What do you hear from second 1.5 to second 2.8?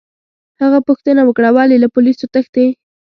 ولي، له پولیسو تښتې؟